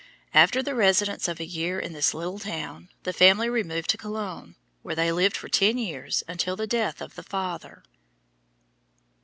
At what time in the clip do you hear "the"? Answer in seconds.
0.63-0.73, 3.03-3.13, 6.55-6.65, 7.13-7.21